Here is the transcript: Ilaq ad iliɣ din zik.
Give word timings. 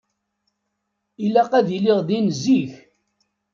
Ilaq 1.25 1.51
ad 1.59 1.67
iliɣ 1.77 1.99
din 2.07 2.27
zik. 2.41 2.73